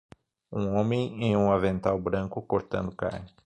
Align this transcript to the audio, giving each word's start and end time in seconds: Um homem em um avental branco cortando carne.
Um 0.51 0.75
homem 0.77 1.21
em 1.23 1.37
um 1.37 1.51
avental 1.51 1.99
branco 2.01 2.41
cortando 2.41 2.91
carne. 2.95 3.31